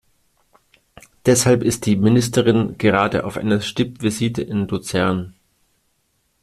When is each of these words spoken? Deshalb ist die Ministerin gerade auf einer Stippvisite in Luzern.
Deshalb 1.27 1.61
ist 1.61 1.85
die 1.85 1.95
Ministerin 1.95 2.75
gerade 2.79 3.23
auf 3.23 3.37
einer 3.37 3.61
Stippvisite 3.61 4.41
in 4.41 4.67
Luzern. 4.67 5.35